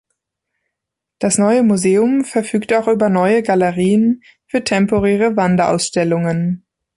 Das 1.19 1.37
neue 1.37 1.61
Museum 1.61 2.25
verfügt 2.25 2.73
auch 2.73 2.87
über 2.87 3.07
neue 3.09 3.43
Galerien 3.43 4.23
für 4.47 4.63
temporäre 4.63 5.37
Wanderausstellungen. 5.37 6.65